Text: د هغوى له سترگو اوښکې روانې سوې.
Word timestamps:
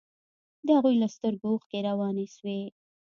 د 0.65 0.67
هغوى 0.77 0.93
له 1.01 1.07
سترگو 1.15 1.47
اوښکې 1.51 1.79
روانې 1.87 2.25
سوې. 2.35 2.61